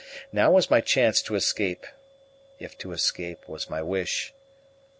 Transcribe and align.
Now 0.31 0.49
was 0.49 0.71
my 0.71 0.81
chance 0.81 1.21
to 1.21 1.35
escape 1.35 1.85
if 2.57 2.75
to 2.79 2.91
escape 2.91 3.47
was 3.47 3.69
my 3.69 3.83
wish. 3.83 4.33